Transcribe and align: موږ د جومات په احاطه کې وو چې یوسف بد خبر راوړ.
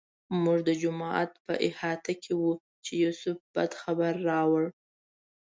موږ 0.43 0.59
د 0.67 0.69
جومات 0.81 1.31
په 1.45 1.53
احاطه 1.67 2.13
کې 2.23 2.33
وو 2.39 2.51
چې 2.83 2.91
یوسف 3.03 3.37
بد 3.55 3.71
خبر 3.81 4.13
راوړ. 4.29 4.63